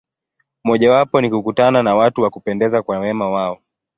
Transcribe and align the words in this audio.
Mojawapo 0.63 1.21
ni 1.21 1.29
kukutana 1.29 1.83
na 1.83 1.95
watu 1.95 2.21
wa 2.21 2.29
kupendeza 2.29 2.81
kwa 2.83 2.99
wema 2.99 3.29
wao. 3.29 3.59